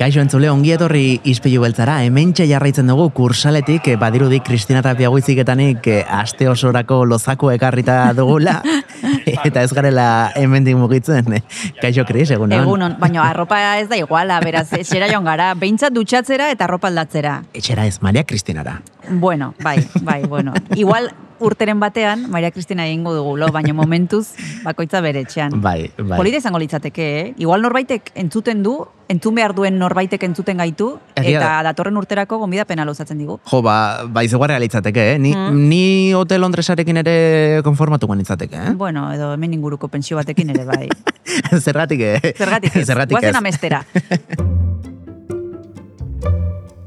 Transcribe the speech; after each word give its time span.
Kaixo 0.00 0.22
entzule, 0.22 0.48
ongi 0.48 0.70
etorri 0.72 1.20
izpilu 1.28 1.60
beltzara, 1.60 1.98
hemen 2.06 2.30
jarraitzen 2.32 2.88
dugu 2.88 3.10
kursaletik, 3.12 3.88
eh, 3.92 3.96
badirudik 4.00 4.42
Kristina 4.46 4.80
Tapia 4.80 5.10
guiziketanik 5.12 5.86
eh, 5.92 6.04
aste 6.08 6.48
osorako 6.48 7.04
lozako 7.04 7.50
ekarrita 7.52 8.14
dugula, 8.16 8.62
eta 9.44 9.60
ez 9.60 9.72
garela 9.76 10.32
hemendik 10.36 10.76
mugitzen. 10.80 11.42
Kaixo, 11.82 12.06
Kris, 12.08 12.30
egunon? 12.30 12.62
Egunon, 12.62 12.96
baina 12.98 13.26
arropa 13.28 13.60
ez 13.76 13.90
da 13.90 13.98
iguala, 14.00 14.40
beraz, 14.40 14.70
etxera 14.72 15.10
joan 15.12 15.28
gara, 15.28 15.52
behintzat 15.52 15.92
dutxatzera 15.92 16.48
eta 16.54 16.64
arropa 16.64 16.88
aldatzera. 16.88 17.42
Etxera 17.52 17.84
ez, 17.84 17.98
Maria 18.00 18.24
Kristinara. 18.24 18.78
Bueno, 19.10 19.54
bai, 19.62 19.86
bai, 20.02 20.22
bueno. 20.24 20.52
Igual 20.76 21.10
urteren 21.40 21.80
batean, 21.80 22.28
Maria 22.30 22.50
Kristina 22.50 22.84
egingo 22.86 23.14
dugu, 23.14 23.36
lo, 23.40 23.48
baina 23.50 23.72
momentuz, 23.72 24.34
bakoitza 24.62 25.00
bere 25.00 25.20
etxean. 25.24 25.54
Bai, 25.64 25.90
bai. 25.96 26.18
Polita 26.18 26.36
izango 26.36 26.58
litzateke, 26.60 27.06
eh? 27.20 27.34
Igual 27.40 27.62
norbaitek 27.64 28.10
entzuten 28.14 28.62
du, 28.62 28.74
entzun 29.08 29.34
behar 29.34 29.54
duen 29.56 29.78
norbaitek 29.80 30.22
entzuten 30.28 30.58
gaitu, 30.60 30.98
Egia 31.16 31.38
eta 31.40 31.48
da. 31.56 31.62
datorren 31.70 31.96
urterako 31.96 32.38
gombida 32.42 32.66
pena 32.68 32.84
lozatzen 32.84 33.18
digu. 33.18 33.38
Jo, 33.50 33.62
ba, 33.64 34.04
ba 34.06 34.22
izugarria 34.22 34.58
litzateke, 34.60 35.14
eh? 35.14 35.18
Ni, 35.18 35.32
Mm. 35.34 35.68
ni 35.70 36.12
hotel 36.12 36.40
Londresarekin 36.44 36.96
ere 37.00 37.62
konformatuko 37.64 38.14
nintzateke, 38.14 38.56
eh? 38.56 38.70
Bueno, 38.76 39.08
edo 39.12 39.32
hemen 39.32 39.54
inguruko 39.54 39.88
pentsio 39.88 40.16
batekin 40.20 40.50
ere 40.50 40.64
bai. 40.68 40.88
Zergatik, 41.64 42.00
eh? 42.00 42.34
Zergatik 42.36 42.76
ez, 42.76 42.86
Zergatik 42.86 43.16
ez. 43.16 43.20
guazen 43.22 43.36
amestera. 43.36 43.84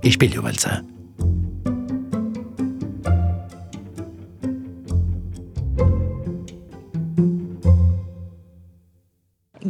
Ispilu 0.04 0.42
beltza. 0.44 0.84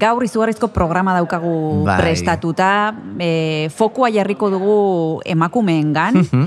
Gaur 0.04 0.24
izugarrizko 0.28 0.68
programa 0.76 1.14
daukagu 1.16 1.86
Bai. 1.88 1.96
prestatuta, 2.02 2.92
e, 3.24 3.70
fokua 3.72 4.10
jarriko 4.12 4.50
dugu 4.52 5.22
emakumeengan, 5.24 6.18
Mhm. 6.20 6.46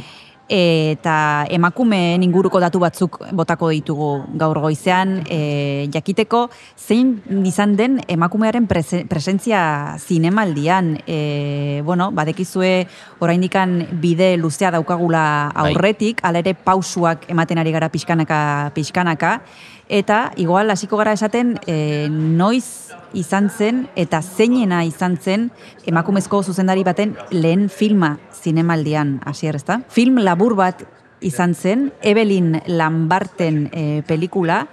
eta 0.49 1.47
emakumeen 1.51 2.23
inguruko 2.23 2.61
datu 2.63 2.79
batzuk 2.79 3.17
botako 3.35 3.71
ditugu 3.75 4.11
gaur 4.39 4.61
goizean, 4.63 5.25
e, 5.29 5.89
jakiteko 5.91 6.51
zein 6.79 7.17
izan 7.45 7.75
den 7.77 7.99
emakumearen 8.07 8.67
prese, 8.69 9.05
presentzia 9.09 9.97
zinemaldian. 9.99 11.01
E, 11.07 11.81
bueno, 11.85 12.13
badekizue 12.13 12.87
oraindikan 13.19 13.89
bide 14.01 14.37
luzea 14.37 14.71
daukagula 14.71 15.51
Bai. 15.55 15.73
aurretik, 15.73 16.21
hala 16.23 16.39
ere 16.45 16.55
pausuak 16.55 17.25
ematen 17.29 17.59
ari 17.59 17.73
gara 17.73 17.89
pixkanaka, 17.89 18.71
pixkanaka, 18.75 19.41
eta 19.89 20.33
igual 20.37 20.71
hasiko 20.71 20.97
gara 20.97 21.13
esaten 21.13 21.59
e, 21.67 22.07
noiz 22.11 22.93
izan 23.15 23.51
zen 23.51 23.87
eta 23.97 24.23
zeinena 24.23 24.83
izan 24.85 25.17
zen 25.17 25.51
emakumezko 25.87 26.43
zuzendari 26.43 26.85
baten 26.85 27.17
lehen 27.31 27.69
filma 27.69 28.17
zinemaldian 28.35 29.21
hasier 29.25 29.57
ezta? 29.57 29.81
Film 29.89 30.19
labur 30.19 30.57
bat 30.57 30.83
izan 31.21 31.55
zen, 31.55 31.93
Evelyn 32.03 32.61
Lambarten 32.67 33.69
e, 33.73 34.03
pelikula, 34.07 34.67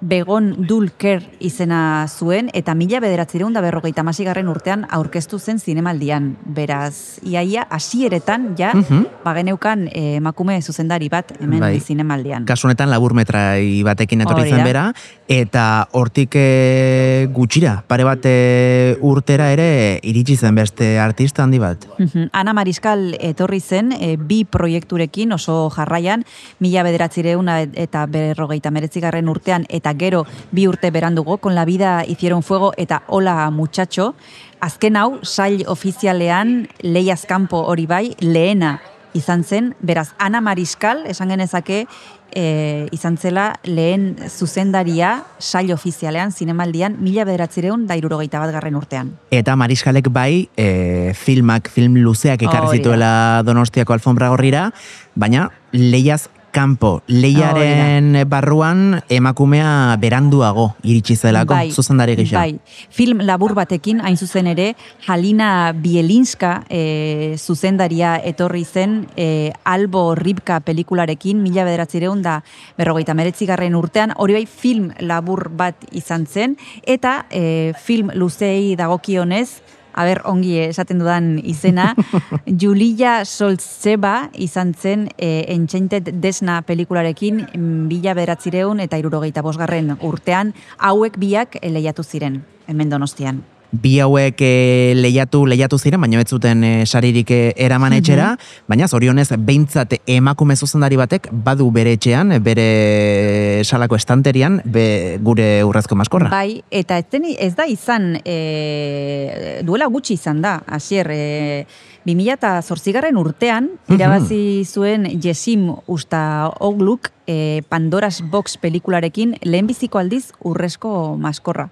Begon 0.00 0.66
Dulker 0.68 1.24
izena 1.42 2.06
zuen, 2.06 2.50
eta 2.54 2.74
mila 2.78 3.00
bederatzireun 3.02 3.52
da 3.52 3.60
berrogeita 3.60 4.04
masigarren 4.06 4.46
urtean 4.48 4.84
aurkeztu 4.94 5.40
zen 5.40 5.58
zinemaldian. 5.58 6.36
Beraz, 6.44 7.18
iaia, 7.26 7.66
hasieretan 7.70 8.54
ja, 8.58 8.72
Mhm. 8.74 9.06
bageneukan 9.24 9.88
e, 9.88 10.16
emakume 10.16 10.60
zuzendari 10.62 11.08
bat 11.08 11.32
hemen 11.40 11.60
Bai. 11.60 11.80
zinemaldian. 11.80 12.44
Kasunetan 12.44 12.90
laburmetrai 12.90 13.82
batekin 13.82 14.20
etorri 14.20 14.50
zen 14.50 14.62
bera, 14.64 14.92
eta 15.26 15.88
hortik 15.92 16.30
eh, 16.34 17.26
gutxira, 17.32 17.82
pare 17.86 18.04
bat 18.04 18.20
eh, 18.24 18.96
urtera 19.00 19.50
ere 19.52 19.98
iritsi 20.02 20.36
zen 20.36 20.54
beste 20.54 20.98
artista 21.00 21.42
handi 21.42 21.58
bat. 21.58 21.86
Mhm. 21.98 22.28
Ana 22.32 22.52
Mariskal 22.52 23.16
etorri 23.20 23.60
zen 23.60 23.92
e, 23.92 24.16
bi 24.16 24.44
proiekturekin 24.44 25.32
oso 25.32 25.70
jarraian, 25.74 26.24
mila 26.60 26.82
bederatzireuna 26.84 27.62
eta 27.74 28.06
berrogeita 28.06 28.70
meretzigarren 28.70 29.28
urtean 29.28 29.66
eta 29.68 29.87
gero 29.94 30.26
bi 30.50 30.66
urte 30.68 30.90
berandugo, 30.90 31.38
con 31.38 31.54
la 31.54 31.64
vida 31.64 32.04
hicieron 32.06 32.42
fuego 32.42 32.72
eta 32.76 33.02
hola 33.06 33.50
muchacho. 33.50 34.14
Azken 34.60 34.96
hau, 34.96 35.18
sail 35.22 35.64
ofizialean 35.66 36.68
leiaz 36.82 37.26
kanpo 37.26 37.62
hori 37.64 37.86
bai, 37.86 38.16
lehena 38.20 38.80
izan 39.14 39.44
zen, 39.44 39.74
beraz, 39.80 40.12
Ana 40.18 40.40
Mariskal, 40.40 41.04
esan 41.06 41.32
genezake, 41.32 41.86
e, 42.34 42.86
izan 42.92 43.16
zela 43.16 43.48
lehen 43.64 44.16
zuzendaria 44.28 45.24
sail 45.38 45.72
ofizialean, 45.72 46.32
zinemaldian, 46.32 46.98
mila 47.00 47.24
bederatzireun 47.28 47.86
da 47.88 47.96
irurogeita 47.98 48.40
bat 48.42 48.52
garren 48.54 48.76
urtean. 48.78 49.12
Eta 49.34 49.56
Mariskalek 49.56 50.10
bai, 50.12 50.48
eh, 50.56 51.12
filmak, 51.14 51.70
film 51.72 51.96
luzeak 52.04 52.42
ekarri 52.42 52.78
zituela 52.78 53.42
Donostiako 53.46 53.96
alfombra 53.96 54.28
gorrira, 54.34 54.68
baina 55.14 55.48
leiaz 55.72 56.28
kanpo, 56.58 57.02
leiaren 57.06 58.16
barruan 58.26 58.98
emakumea 59.12 59.94
beranduago 60.02 60.72
iritsi 60.82 61.14
zelako, 61.14 61.54
zuzendari 61.70 62.16
gisa. 62.18 62.40
Bai, 62.40 62.58
film 62.90 63.22
labur 63.22 63.54
batekin, 63.54 64.02
hain 64.02 64.18
zuzen 64.18 64.50
ere, 64.50 64.72
Halina 65.06 65.70
Bielinska 65.72 66.64
e, 66.66 67.36
zuzendaria 67.38 68.16
etorri 68.26 68.64
zen 68.64 69.04
e, 69.14 69.52
Albo 69.62 70.16
Ribka 70.18 70.58
pelikularekin, 70.66 71.38
mila 71.44 71.66
bederatzireun 71.68 72.24
da 72.26 72.40
berrogeita 72.78 73.14
meretzigarren 73.14 73.78
urtean, 73.78 74.16
hori 74.18 74.40
bai 74.40 74.46
film 74.50 74.90
labur 74.98 75.48
bat 75.54 75.86
izan 75.92 76.26
zen, 76.26 76.58
eta 76.82 77.20
e, 77.30 77.74
film 77.86 78.10
luzei 78.18 78.74
dagokionez, 78.78 79.77
Aber, 79.98 80.22
ongi 80.30 80.54
esaten 80.68 81.02
dudan 81.02 81.34
izena, 81.42 81.90
Julia 82.62 83.24
Soltzeba 83.26 84.28
izan 84.38 84.74
zen 84.74 85.08
e, 85.16 85.44
Enchanted 85.54 86.12
Desna 86.22 86.60
pelikularekin 86.62 87.42
mm, 87.48 87.84
bila 87.90 88.14
beratzireun 88.18 88.80
eta 88.86 89.00
irurogeita 89.00 89.42
bosgarren 89.42 89.96
urtean, 90.06 90.54
hauek 90.78 91.18
biak 91.18 91.58
eh, 91.60 91.72
lehiatu 91.74 92.06
ziren, 92.06 92.42
hemen 92.70 92.90
donostian. 92.94 93.42
Bi 93.70 93.98
hauek 94.00 94.40
eh, 94.40 94.94
lehiatu 94.96 95.42
lehiatu 95.44 95.76
ziren, 95.76 96.00
baina 96.00 96.22
ez 96.22 96.30
zuten 96.32 96.62
eh, 96.64 96.86
saririk 96.86 97.28
eh, 97.34 97.52
eraman 97.60 97.92
etxera, 97.92 98.30
baina 98.68 98.88
zorionez 98.88 99.26
behintzat 99.36 99.98
emakume 100.08 100.56
zuzendari 100.56 100.96
batek 100.96 101.28
badu 101.44 101.66
bere 101.70 101.92
etxean, 101.98 102.32
bere 102.42 103.60
salako 103.64 103.98
estanterian, 104.00 104.62
be, 104.64 105.18
gure 105.20 105.64
urrezko 105.68 105.98
maskorra. 106.00 106.30
Bai, 106.32 106.62
eta 106.70 106.96
ez, 106.96 107.04
ez 107.36 107.52
da 107.58 107.66
izan, 107.68 108.14
e, 108.24 109.60
duela 109.68 109.90
gutxi 109.92 110.16
izan 110.16 110.40
da, 110.40 110.62
hasier, 110.66 111.10
e, 111.12 111.66
2008garren 112.08 113.20
urtean, 113.20 113.68
irabazi 113.92 114.64
zuen 114.64 115.04
Jesim 115.20 115.68
Usta 115.86 116.48
Ogluk 116.64 117.10
e, 117.26 117.60
Pandora's 117.68 118.22
Box 118.22 118.56
pelikularekin 118.56 119.36
lehenbiziko 119.44 120.00
aldiz 120.00 120.30
urrezko 120.40 121.18
maskorra. 121.20 121.68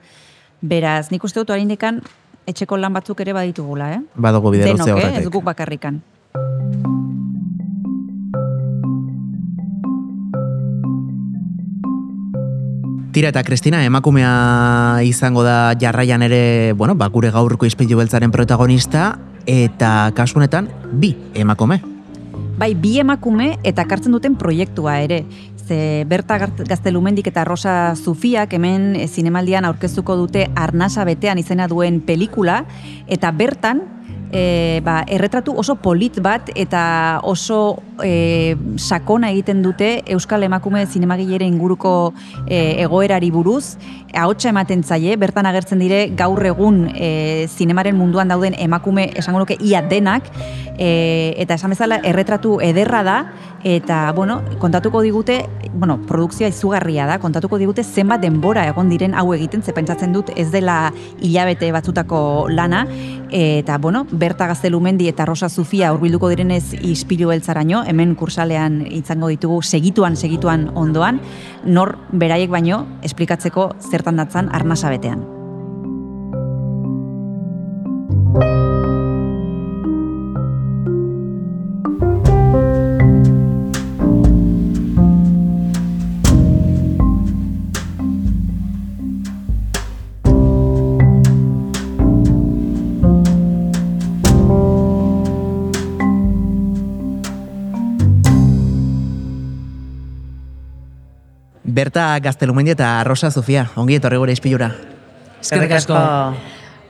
Beraz, 0.61 1.11
nik 1.12 1.25
uste 1.25 1.43
dut 1.43 1.50
oraindikan 1.53 2.00
etxeko 2.49 2.78
lan 2.81 2.94
batzuk 2.97 3.21
ere 3.21 3.34
baditugula, 3.37 3.91
eh? 3.93 4.03
Badugu 4.17 4.55
bide 4.55 4.71
luze 4.71 4.84
Denok, 4.84 4.89
eh? 4.89 4.94
horretik. 5.03 5.27
Ez 5.27 5.33
guk 5.34 5.44
bakarrikan. 5.44 6.00
Tira 13.16 13.31
eta 13.33 13.43
Kristina, 13.45 13.81
emakumea 13.84 15.00
izango 15.09 15.45
da 15.45 15.72
jarraian 15.81 16.25
ere, 16.25 16.72
bueno, 16.77 16.95
ba, 16.95 17.09
gure 17.09 17.31
gaurko 17.33 17.65
izpilu 17.65 17.97
beltzaren 17.97 18.33
protagonista, 18.33 19.15
eta 19.49 20.12
kasu 20.16 20.37
honetan, 20.37 20.69
bi 20.93 21.15
emakume. 21.34 21.81
Bai, 22.56 22.75
bi 22.77 22.99
emakume 23.00 23.55
eta 23.69 23.84
kartzen 23.89 24.12
duten 24.16 24.37
proiektua 24.37 24.99
ere. 25.05 25.22
Ze 25.66 26.04
Berta 26.06 26.38
Gaztelumendik 26.38 27.27
eta 27.27 27.44
Rosa 27.44 27.94
Zufiak 27.97 28.53
hemen 28.54 28.94
eh, 28.94 29.09
zinemaldian 29.09 29.66
aurkeztuko 29.66 30.15
dute 30.16 30.47
Arnasa 30.54 31.04
betean 31.04 31.43
izena 31.43 31.66
duen 31.66 31.99
pelikula, 32.06 32.62
eta 33.10 33.32
bertan 33.34 33.82
e, 34.32 34.80
ba, 34.84 35.03
erretratu 35.07 35.54
oso 35.59 35.77
polit 35.83 36.18
bat 36.22 36.51
eta 36.54 37.21
oso 37.27 37.78
e, 38.03 38.57
sakona 38.77 39.30
egiten 39.34 39.63
dute 39.63 40.03
Euskal 40.13 40.47
Emakume 40.47 40.84
zinemagilere 40.86 41.47
inguruko 41.47 42.12
e, 42.47 42.83
egoerari 42.84 43.30
buruz, 43.30 43.77
ahotsa 44.15 44.51
ematen 44.51 44.83
zaie, 44.84 45.16
bertan 45.21 45.47
agertzen 45.47 45.83
dire 45.83 46.07
gaur 46.16 46.42
egun 46.47 46.86
e, 46.95 47.47
zinemaren 47.48 47.97
munduan 47.97 48.28
dauden 48.33 48.57
emakume 48.59 49.10
esango 49.16 49.42
nuke 49.42 49.59
ia 49.60 49.83
denak, 49.83 50.30
e, 50.77 51.34
eta 51.42 51.59
esan 51.59 51.74
bezala 51.74 52.01
erretratu 52.04 52.59
ederra 52.65 53.03
da, 53.07 53.19
eta, 53.66 54.13
bueno, 54.13 54.42
kontatuko 54.60 55.01
digute, 55.03 55.48
bueno, 55.74 55.98
produkzioa 56.07 56.53
izugarria 56.53 57.03
da, 57.09 57.16
kontatuko 57.18 57.59
digute 57.59 57.83
zenbat 57.83 58.22
denbora 58.22 58.63
egon 58.71 58.86
diren 58.92 59.16
hau 59.18 59.33
egiten, 59.34 59.65
ze 59.66 59.74
pentsatzen 59.74 60.13
dut 60.15 60.30
ez 60.39 60.53
dela 60.53 60.92
hilabete 61.18 61.72
batzutako 61.74 62.21
lana, 62.48 62.84
eta, 63.34 63.78
bueno, 63.83 64.04
Berta 64.13 64.47
Gaztelumendi 64.47 65.09
eta 65.10 65.27
Rosa 65.27 65.48
Zufia 65.51 65.91
hurbilduko 65.92 66.30
direnez 66.30 66.77
ispilu 66.78 67.33
beltzaraino, 67.34 67.83
hemen 67.83 68.15
kursalean 68.15 68.84
izango 68.86 69.33
ditugu 69.34 69.63
segituan, 69.63 70.15
segituan 70.15 70.71
ondoan, 70.74 71.19
nor 71.65 71.97
beraiek 72.12 72.54
baino 72.54 72.84
esplikatzeko 73.03 73.72
zertan 73.91 74.22
datzan 74.22 74.54
arnasa 74.54 74.95
Berta 101.97 102.21
Gaztelumendi 102.21 102.75
eta 102.75 103.03
Rosa 103.09 103.31
Sofia, 103.33 103.71
ongi 103.81 103.95
etorri 103.97 104.19
gure 104.21 104.34
izpilura. 104.37 104.66
Eskerrik 105.41 105.71
asko. 105.78 105.97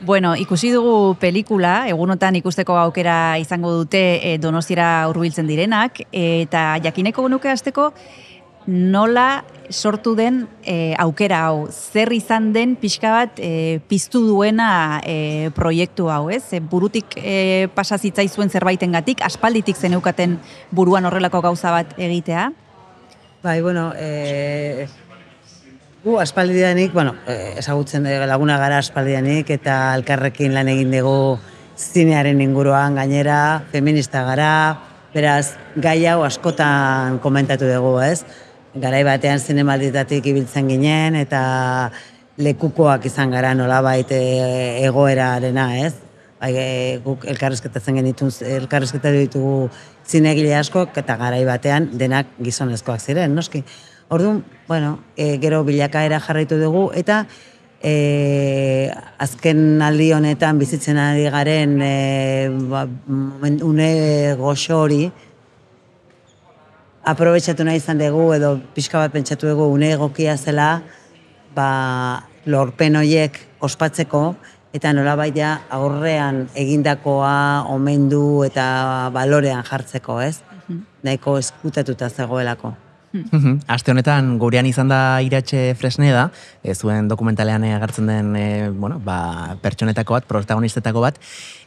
Bueno, 0.02 0.32
ikusi 0.34 0.72
dugu 0.74 1.14
pelikula, 1.22 1.84
egunotan 1.86 2.34
ikusteko 2.40 2.74
aukera 2.80 3.38
izango 3.38 3.70
dute 3.70 4.00
e, 4.18 4.32
donostiara 4.42 5.06
hurbiltzen 5.06 5.46
direnak, 5.46 6.02
eta 6.10 6.64
jakineko 6.82 7.28
nuke 7.30 7.52
hasteko 7.52 7.92
nola 8.66 9.44
sortu 9.70 10.16
den 10.18 10.42
e, 10.66 10.96
aukera 10.98 11.44
hau, 11.46 11.68
zer 11.70 12.10
izan 12.10 12.50
den 12.50 12.74
pixka 12.74 13.14
bat 13.14 13.38
e, 13.38 13.78
piztu 13.86 14.26
duena 14.26 15.00
e, 15.06 15.52
proiektu 15.54 16.10
hau, 16.10 16.24
ez? 16.34 16.48
E, 16.50 16.58
burutik 16.58 17.14
e, 17.22 17.70
pasa 17.78 17.94
zitzaizuen 17.94 18.50
zerbaitengatik, 18.50 19.22
aspalditik 19.22 19.78
zeneukaten 19.78 20.40
buruan 20.74 21.06
horrelako 21.06 21.46
gauza 21.46 21.78
bat 21.78 21.94
egitea? 21.94 22.50
Bai, 23.42 23.60
bueno, 23.62 23.92
e, 23.96 24.86
gu 26.04 26.18
aspaldidanik, 26.18 26.92
bueno, 26.92 27.14
ezagutzen 27.26 28.06
laguna 28.28 28.58
gara 28.58 28.78
aspaldidanik, 28.78 29.50
eta 29.50 29.92
alkarrekin 29.94 30.54
lan 30.54 30.68
egin 30.72 30.90
dugu 30.94 31.38
zinearen 31.76 32.40
inguruan 32.40 32.96
gainera, 32.96 33.62
feminista 33.72 34.24
gara, 34.24 34.50
beraz, 35.14 35.54
gai 35.76 36.00
hau 36.06 36.22
askotan 36.24 37.20
komentatu 37.20 37.68
dugu, 37.68 38.00
ez? 38.00 38.24
garai 38.80 39.02
batean 39.06 39.40
zinemalditatik 39.40 40.26
ibiltzen 40.28 40.68
ginen 40.68 41.16
eta 41.16 41.42
lekukoak 42.36 43.06
izan 43.08 43.32
gara 43.32 43.54
nolabait 43.56 44.10
e, 44.12 44.20
egoerarena, 44.84 45.70
ez? 45.86 45.94
Bai, 46.46 46.52
e, 46.54 46.98
guk 47.02 47.24
elkarrezketatzen 47.26 47.96
genitun, 47.98 48.28
elkarrezketa 48.46 49.10
ditugu 49.10 49.66
zinegile 50.06 50.52
asko 50.54 50.84
eta 51.00 51.16
garai 51.18 51.40
batean 51.48 51.88
denak 51.98 52.28
gizonezkoak 52.38 53.02
ziren, 53.02 53.34
noski. 53.34 53.64
Orduan, 54.14 54.44
bueno, 54.68 54.92
e, 55.18 55.40
gero 55.42 55.64
bilakaera 55.66 56.20
jarraitu 56.22 56.60
dugu 56.60 56.84
eta 56.94 57.24
e, 57.82 58.92
azken 59.18 59.82
aldi 59.82 60.12
honetan 60.14 60.62
bizitzen 60.62 61.02
ari 61.02 61.26
garen 61.34 61.80
e, 61.82 61.90
ba, 62.70 62.86
une 63.66 63.90
goxo 64.38 64.78
hori, 64.84 65.02
aprobetsatu 67.02 67.66
nahi 67.66 67.82
izan 67.82 67.98
dugu 67.98 68.28
edo 68.38 68.60
pixka 68.78 69.02
bat 69.02 69.18
pentsatu 69.18 69.50
dugu 69.50 69.66
une 69.74 69.90
egokia 69.98 70.38
zela 70.38 70.76
ba, 71.58 72.22
lorpen 72.46 73.02
hoiek 73.02 73.42
ospatzeko 73.66 74.28
eta 74.76 74.92
nolabait 74.92 75.36
ja 75.36 75.52
aurrean 75.72 76.44
egindakoa 76.54 77.66
omendu 77.72 78.44
eta 78.46 79.10
balorean 79.14 79.64
jartzeko, 79.64 80.20
ez? 80.20 80.40
Mhm. 80.68 80.82
Nahiko 81.06 81.38
eskutatuta 81.38 82.10
zegoelako. 82.10 82.74
Mhm. 83.16 83.60
Aste 83.70 83.92
honetan 83.92 84.34
gurean 84.38 84.66
izan 84.68 84.90
da 84.92 85.20
iratxe 85.24 85.74
fresne 85.78 86.10
da, 86.12 86.30
e, 86.62 86.74
zuen 86.74 87.08
dokumentalean 87.08 87.64
agertzen 87.64 88.10
den 88.10 88.34
e, 88.36 88.70
bueno, 88.70 88.98
ba, 89.00 89.56
pertsonetako 89.62 90.18
bat, 90.18 90.26
protagonistetako 90.28 91.00
bat, 91.00 91.20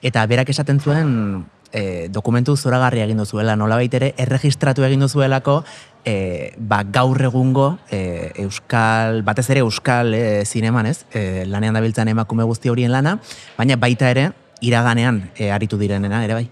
eta 0.06 0.26
berak 0.30 0.52
esaten 0.54 0.80
zuen 0.80 1.46
e, 1.72 2.08
dokumentu 2.10 2.56
zoragarria 2.58 3.06
egin 3.08 3.22
duzuela, 3.22 3.56
nola 3.56 3.80
ere, 3.82 4.14
erregistratu 4.18 4.84
egin 4.84 5.06
duzuelako, 5.06 5.64
e, 6.06 6.54
ba, 6.58 6.84
gaur 6.84 7.22
egungo 7.22 7.72
e, 7.92 8.32
euskal, 8.44 9.22
batez 9.28 9.50
ere 9.50 9.64
euskal 9.66 10.14
e, 10.14 10.46
zineman, 10.46 10.90
ez? 10.90 11.04
E, 11.14 11.46
lanean 11.50 11.78
dabiltzan 11.78 12.12
emakume 12.12 12.46
guzti 12.48 12.72
horien 12.72 12.92
lana, 12.92 13.18
baina 13.58 13.78
baita 13.80 14.10
ere, 14.12 14.30
iraganean 14.62 15.26
e, 15.36 15.52
aritu 15.52 15.80
direnena, 15.80 16.24
ere 16.26 16.40
bai? 16.40 16.48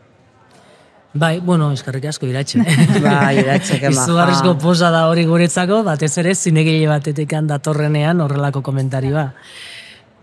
Bai, 1.17 1.39
bueno, 1.39 1.71
eskarrik 1.73 2.05
asko 2.11 2.27
iratxe. 2.29 2.61
bai, 3.05 3.39
iratxe, 3.39 3.79
kema. 3.81 4.03
Izugarrizko 4.03 4.57
posa 4.61 4.91
da 4.93 5.07
hori 5.09 5.25
guretzako, 5.25 5.81
batez 5.87 6.13
ere, 6.21 6.35
zinegile 6.35 6.87
batetik 6.91 7.33
datorrenean 7.47 8.21
horrelako 8.21 8.61
komentarioa. 8.65 9.31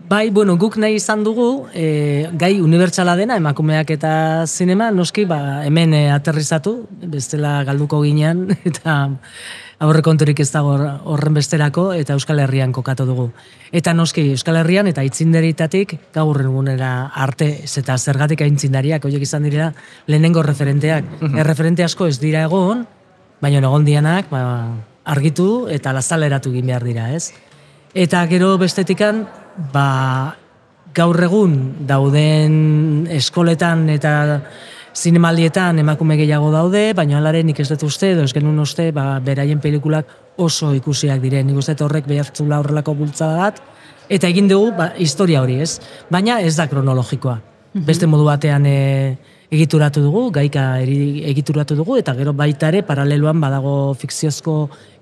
Bai, 0.05 0.29
bueno, 0.29 0.53
guk 0.61 0.75
nahi 0.77 0.99
izan 0.99 1.23
dugu, 1.25 1.65
e, 1.73 2.29
gai 2.37 2.59
unibertsala 2.61 3.15
dena, 3.17 3.39
emakumeak 3.41 3.89
eta 3.95 4.45
zinema, 4.45 4.91
noski, 4.93 5.23
ba, 5.25 5.63
hemen 5.65 5.95
e, 5.97 6.01
aterrizatu, 6.13 6.75
bestela 7.09 7.63
galduko 7.65 8.03
ginean, 8.03 8.43
eta 8.69 8.97
aurre 9.81 10.03
konturik 10.05 10.43
ez 10.43 10.51
dago 10.53 10.75
horren 11.09 11.33
besterako, 11.33 11.87
eta 11.97 12.13
Euskal 12.13 12.43
Herrian 12.43 12.75
kokatu 12.75 13.07
dugu. 13.09 13.31
Eta 13.73 13.95
noski, 13.97 14.27
Euskal 14.35 14.59
Herrian, 14.59 14.85
eta 14.91 15.01
itzinderitatik, 15.07 15.95
gaurren 16.13 16.51
gunera 16.53 16.91
arte, 17.09 17.47
eta 17.65 17.97
zergatik 17.97 18.43
aintzindariak, 18.45 19.07
horiek 19.09 19.25
izan 19.25 19.47
direla, 19.49 19.71
lehenengo 20.05 20.43
referenteak. 20.45 21.07
Erreferente 21.41 21.87
asko 21.87 22.11
ez 22.11 22.19
dira 22.21 22.43
egon, 22.45 22.85
baina 23.41 23.63
egon 23.63 23.89
dianak, 23.89 24.29
ba, 24.29 24.43
argitu 25.01 25.65
eta 25.73 25.95
lazaleratu 25.97 26.53
egin 26.53 26.69
behar 26.69 26.85
dira, 26.85 27.09
ez? 27.17 27.31
Eta 27.95 28.21
gero 28.29 28.53
bestetikan, 28.61 29.23
ba, 29.73 30.35
gaur 30.95 31.19
egun 31.27 31.55
dauden 31.87 33.07
eskoletan 33.11 33.89
eta 33.91 34.15
zinemaldietan 34.95 35.79
emakume 35.83 36.15
gehiago 36.19 36.51
daude, 36.53 36.93
baina 36.95 37.17
alaren 37.19 37.49
nik 37.49 37.59
ez 37.59 37.67
dut 37.69 37.83
uste, 37.83 38.13
edo 38.15 38.23
ez 38.23 38.33
genuen 38.33 38.59
uste, 38.63 38.91
ba, 38.95 39.19
beraien 39.23 39.59
pelikulak 39.59 40.07
oso 40.37 40.71
ikusiak 40.75 41.19
diren. 41.23 41.47
Nik 41.47 41.59
uste 41.59 41.75
horrek 41.83 42.07
behartzula 42.07 42.61
horrelako 42.61 42.95
bultzada 42.95 43.37
bat, 43.43 43.61
eta 44.09 44.29
egin 44.31 44.47
dugu 44.51 44.71
ba, 44.77 44.91
historia 44.97 45.41
hori 45.43 45.59
ez, 45.65 45.79
baina 46.11 46.39
ez 46.41 46.55
da 46.55 46.69
kronologikoa. 46.71 47.39
Mhm. 47.73 47.85
Beste 47.85 48.07
modu 48.07 48.27
batean 48.27 48.65
e, 48.65 49.17
egituratu 49.55 50.03
dugu, 50.03 50.27
gaika 50.35 50.65
egituratu 50.81 51.77
dugu, 51.79 51.97
eta 52.01 52.15
gero 52.17 52.33
baita 52.37 52.69
ere 52.73 52.83
paraleloan 52.87 53.41
badago 53.41 53.75
fikziozko 53.99 54.55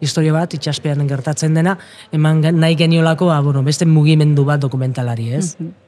historia 0.04 0.34
bat, 0.36 0.54
itxaspean 0.58 1.08
gertatzen 1.10 1.58
dena, 1.58 1.78
eman 2.12 2.44
nahi 2.60 2.78
geniolako, 2.80 3.32
ba, 3.32 3.42
bueno, 3.46 3.64
beste 3.64 3.88
mugimendu 3.90 4.46
bat 4.48 4.62
dokumentalari, 4.62 5.32
ez? 5.40 5.56
Mhm. 5.60 5.83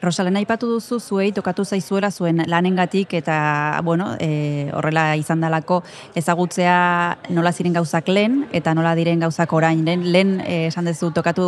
Rosalen 0.00 0.38
aipatu 0.40 0.68
duzu 0.70 0.96
zuei 1.00 1.28
tokatu 1.36 1.64
zaizuela 1.64 2.10
zuen 2.10 2.40
lanengatik 2.48 3.12
eta 3.18 3.80
bueno, 3.84 4.14
e, 4.18 4.70
horrela 4.72 5.14
izan 5.20 5.42
dalako 5.44 5.82
ezagutzea 6.16 6.76
nola 7.36 7.52
ziren 7.52 7.76
gauzak 7.76 8.08
lehen 8.08 8.46
eta 8.56 8.72
nola 8.74 8.94
diren 8.96 9.20
gauzak 9.20 9.52
orain 9.52 9.84
lehen, 9.84 10.06
lehen 10.12 10.32
e, 10.40 10.66
esan 10.70 10.88
duzu 10.88 11.10
tokatu 11.12 11.44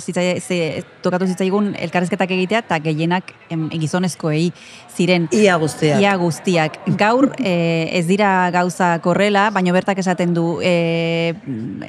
zitzai, 0.00 0.40
ze, 0.40 0.58
tokatu 1.04 1.28
zitzaigun 1.28 1.74
elkarrezketak 1.84 2.32
egitea 2.38 2.62
eta 2.64 2.80
gehienak 2.80 3.34
gizonezkoei 3.76 4.48
ziren 4.96 5.28
ia 5.36 5.58
guztiak. 5.60 6.00
Ia 6.00 6.16
guztiak. 6.16 6.80
Gaur 6.96 7.28
e, 7.38 7.88
ez 7.92 8.06
dira 8.08 8.50
gauza 8.54 8.94
korrela, 9.04 9.50
baino 9.52 9.76
bertak 9.76 10.00
esaten 10.00 10.32
du 10.32 10.46
e, 10.64 11.34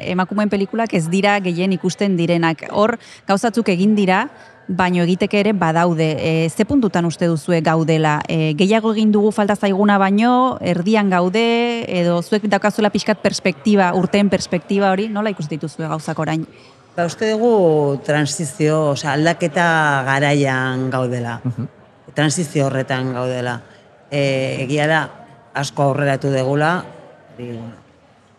emakumeen 0.03 0.51
pelikulak 0.51 0.93
ez 0.99 1.05
dira 1.07 1.39
gehien 1.43 1.71
ikusten 1.79 2.19
direnak. 2.19 2.67
Hor 2.71 2.97
gauzatzuk 3.27 3.71
egin 3.71 3.95
dira, 3.95 4.25
baino 4.67 5.03
egiteke 5.03 5.39
ere 5.39 5.53
badaude. 5.53 6.09
E, 6.19 6.49
ze 6.49 6.65
puntutan 6.65 7.05
uste 7.05 7.27
duzue 7.27 7.61
gaudela? 7.61 8.21
E, 8.27 8.53
gehiago 8.59 8.93
egin 8.93 9.11
dugu 9.11 9.31
falta 9.31 9.55
zaiguna 9.55 9.97
baino, 9.97 10.57
erdian 10.61 11.09
gaude, 11.09 11.85
edo 11.87 12.21
zuek 12.21 12.47
daukazuela 12.51 12.91
pixkat 12.93 13.21
perspektiba, 13.23 13.91
urteen 13.97 14.29
perspektiba 14.29 14.91
hori, 14.91 15.09
nola 15.09 15.33
ikusten 15.33 15.57
dituzue 15.57 15.87
gauzak 15.87 16.19
orain? 16.19 16.45
Ba, 16.95 17.07
uste 17.09 17.31
dugu 17.31 17.99
transizio, 18.05 18.91
osea, 18.93 19.13
aldaketa 19.17 20.03
garaian 20.07 20.89
gaudela. 20.93 21.39
Uh 21.45 21.69
Transizio 22.13 22.67
horretan 22.67 23.07
gaudela. 23.15 23.55
E, 24.11 24.61
egia 24.61 24.85
da, 24.85 24.99
asko 25.57 25.87
aurreratu 25.87 26.29
degula, 26.29 26.83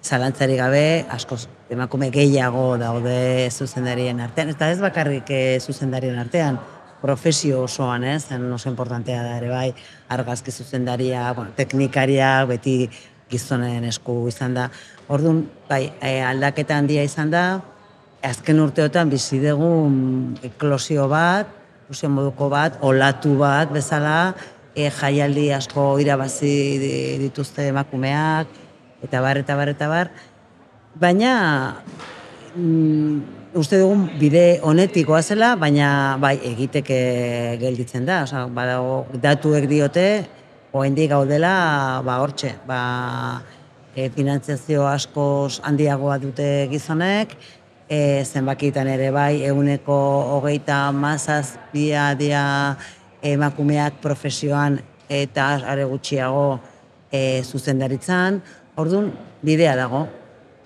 zalantzari 0.05 0.55
gabe, 0.61 1.07
asko 1.11 1.39
emakume 1.71 2.11
gehiago 2.13 2.77
daude 2.79 3.49
zuzendarien 3.51 4.21
artean, 4.21 4.53
eta 4.53 4.71
ez 4.71 4.81
bakarrik 4.83 5.31
eh, 5.33 5.59
zuzendarien 5.61 6.19
artean, 6.19 6.59
profesio 7.05 7.65
osoan, 7.67 8.05
ez, 8.09 8.23
zen 8.31 8.47
oso 8.53 8.71
importantea 8.71 9.23
da 9.23 9.35
ere 9.37 9.51
bai, 9.53 9.75
argazki 10.09 10.53
zuzendaria, 10.53 11.27
bueno, 11.37 11.53
teknikaria, 11.57 12.47
beti 12.49 12.89
gizonen 13.29 13.85
esku 13.85 14.23
izan 14.31 14.57
da. 14.57 14.71
Orduan, 15.13 15.43
bai, 15.69 15.83
e, 16.01 16.15
aldaketa 16.25 16.79
handia 16.81 17.05
izan 17.05 17.33
da, 17.35 17.45
azken 18.25 18.63
urteotan 18.65 19.13
bizi 19.13 19.43
dugu 19.43 19.69
eklosio 20.49 21.05
bat, 21.13 21.51
ilusio 21.85 22.09
moduko 22.09 22.49
bat, 22.49 22.81
olatu 22.81 23.35
bat 23.43 23.73
bezala, 23.73 24.33
e, 24.73 24.89
jaialdi 24.89 25.51
asko 25.53 25.91
irabazi 26.01 26.55
dituzte 27.21 27.69
emakumeak, 27.69 28.49
eta 29.05 29.21
bar, 29.21 29.45
eta 29.45 29.61
bar, 29.61 29.75
eta 29.77 29.91
bar, 29.93 30.13
baina 31.01 31.75
mm, 32.57 33.23
uste 33.59 33.79
dugun 33.79 34.07
bide 34.19 34.61
honetikoa 34.63 35.23
zela, 35.23 35.55
baina 35.59 36.17
bai 36.23 36.37
egiteke 36.53 36.99
gelditzen 37.61 38.07
da, 38.07 38.23
osea, 38.27 38.47
badago 38.47 39.05
datuek 39.23 39.67
diote 39.71 40.07
oraindik 40.75 41.11
gaudela 41.11 42.03
ba 42.07 42.19
hortxe, 42.23 42.55
ba 42.67 43.43
e, 43.95 44.09
finantzazio 44.15 44.87
askoz 44.91 45.61
handiagoa 45.63 46.19
dute 46.23 46.67
gizonek, 46.71 47.37
e, 47.89 48.25
zenbakitan 48.25 48.91
ere 48.91 49.11
bai 49.15 49.45
eguneko 49.47 49.99
hogeita 50.39 50.89
mazaz 50.93 51.57
bia 51.73 52.13
dia 52.19 52.43
emakumeak 53.23 54.03
profesioan 54.03 54.81
eta 55.09 55.47
are 55.71 55.87
gutxiago 55.91 56.59
e, 57.13 57.43
zuzendaritzan, 57.43 58.43
orduan 58.77 59.13
bidea 59.45 59.77
dago, 59.79 60.09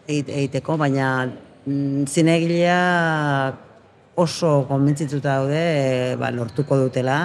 egiteko, 0.08 0.76
baina 0.80 1.28
mm, 1.66 2.06
zinegileak 2.08 3.66
oso 4.18 4.64
konbentzituta 4.68 5.36
daude 5.38 5.58
e, 5.58 6.16
ba, 6.18 6.30
lortuko 6.34 6.78
dutela, 6.80 7.18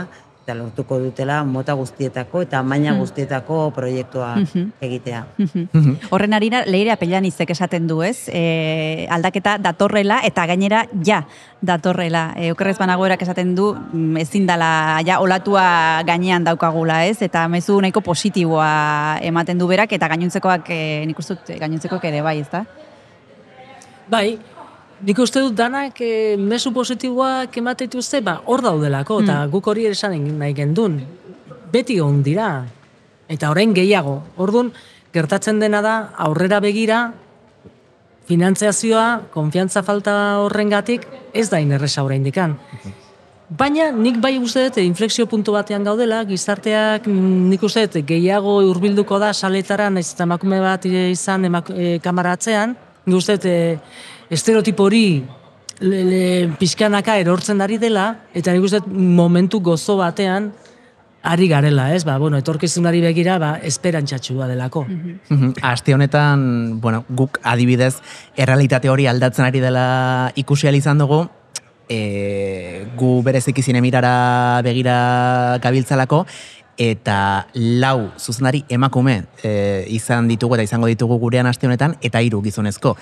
eta 0.44 0.54
lortuko 0.60 0.98
dutela 1.00 1.38
mota 1.48 1.74
guztietako 1.80 2.42
eta 2.44 2.60
maina 2.68 2.92
guztietako 2.98 3.70
proiektua 3.72 4.34
egitea. 4.84 5.22
Horren 6.12 6.36
harina, 6.36 6.66
leire 6.68 6.92
apelian 6.92 7.24
izek 7.24 7.54
esaten 7.56 7.88
du, 7.88 8.02
ez? 8.04 8.28
E, 8.28 9.08
aldaketa 9.08 9.56
datorrela 9.64 10.20
eta 10.28 10.46
gainera 10.52 10.84
ja 11.08 11.22
datorrela. 11.64 12.26
E, 12.36 12.52
okerrez 12.52 12.76
banagoerak 12.82 13.24
esaten 13.24 13.56
du, 13.56 13.72
mm, 13.72 14.20
ezin 14.26 14.48
dala 14.50 15.00
ja 15.08 15.22
olatua 15.24 16.04
gainean 16.08 16.44
daukagula, 16.44 17.06
ez? 17.08 17.22
Eta 17.24 17.48
mezu 17.48 17.80
nahiko 17.80 18.04
positiboa 18.04 19.20
ematen 19.24 19.58
du 19.58 19.72
berak 19.72 19.96
eta 19.96 20.12
gainontzekoak, 20.12 20.68
e, 20.76 20.82
nik 21.08 21.24
uste 21.24 21.40
dut 21.40 21.56
gainontzekoak 21.56 22.12
ere 22.12 22.20
bai, 22.22 22.42
ez 22.44 22.50
da? 22.52 22.66
Bai, 24.12 24.36
nik 25.04 25.20
uste 25.20 25.42
dut 25.44 25.56
danak 25.56 26.00
e, 26.02 26.38
mesu 26.40 26.72
positiboak 26.74 27.58
ematen 27.60 27.90
dituzte, 27.90 28.22
ba, 28.24 28.40
hor 28.46 28.64
daudelako, 28.64 29.20
eta 29.24 29.42
guk 29.52 29.68
hori 29.68 29.88
esan 29.90 30.16
nahi 30.40 30.56
gendun. 30.56 31.02
Beti 31.74 32.00
on 32.02 32.22
dira, 32.24 32.64
eta 33.28 33.52
orain 33.52 33.74
gehiago. 33.76 34.22
Orduan, 34.38 34.72
gertatzen 35.14 35.60
dena 35.60 35.82
da, 35.84 35.96
aurrera 36.26 36.62
begira, 36.64 37.04
finantziazioa, 38.30 39.30
konfiantza 39.34 39.84
falta 39.84 40.16
horrengatik, 40.44 41.08
ez 41.34 41.50
da 41.52 41.60
inerresa 41.60 42.04
orain 42.06 42.24
dikan. 42.24 42.56
Baina 43.54 43.90
nik 43.92 44.18
bai 44.24 44.38
uste 44.40 44.64
dut 44.70 44.80
inflexio 44.82 45.28
puntu 45.30 45.54
batean 45.54 45.84
gaudela, 45.86 46.24
gizarteak 46.26 47.06
mm, 47.10 47.50
nik 47.52 47.66
uste 47.68 47.84
dut 47.86 48.08
gehiago 48.08 48.56
hurbilduko 48.70 49.20
da 49.22 49.34
saletara, 49.34 49.90
naiz 49.94 50.14
eta 50.14 50.24
emakume 50.26 50.62
bat 50.64 50.88
izan 50.88 51.46
emak, 51.52 51.70
e, 51.70 52.00
kamaratzean, 52.02 52.78
nik 53.06 53.20
uste 53.20 53.36
dut 53.38 53.50
e, 53.52 53.58
estereotipo 54.34 54.90
hori 54.90 55.06
pixkanaka 56.60 57.18
erortzen 57.20 57.62
ari 57.62 57.80
dela, 57.82 58.26
eta 58.34 58.54
nik 58.54 58.64
uste 58.68 58.82
momentu 58.88 59.60
gozo 59.64 59.98
batean 60.00 60.52
ari 61.24 61.48
garela, 61.48 61.94
ez? 61.96 62.04
Ba, 62.04 62.18
bueno, 62.20 62.38
etorkizunari 62.38 63.00
begira, 63.02 63.38
ba, 63.40 63.54
esperantzatxua 63.64 64.48
delako. 64.48 64.86
Mhm. 64.86 65.54
Aste 65.62 65.94
honetan, 65.94 66.82
bueno, 66.82 67.06
guk 67.10 67.40
adibidez, 67.44 67.96
errealitate 68.36 68.90
hori 68.90 69.08
aldatzen 69.08 69.46
ari 69.46 69.60
dela 69.64 70.32
ikusi 70.36 70.68
izan 70.68 70.98
dugu, 70.98 71.30
e, 71.90 72.86
gu 72.98 73.22
bereziki 73.24 73.62
zinemirara 73.62 74.62
begira 74.64 75.60
gabiltzalako, 75.62 76.26
eta 76.78 77.48
lau 77.54 78.12
zuzendari 78.18 78.64
emakume 78.70 79.24
e, 79.44 79.86
izan 79.94 80.28
ditugu 80.28 80.56
eta 80.56 80.64
izango 80.66 80.88
ditugu 80.90 81.20
gurean 81.22 81.46
aste 81.46 81.68
honetan, 81.68 81.96
eta 82.02 82.22
hiru 82.22 82.42
gizonezko. 82.42 82.98